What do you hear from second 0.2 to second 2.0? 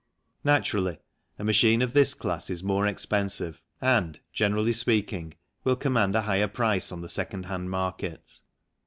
Naturally, a machine of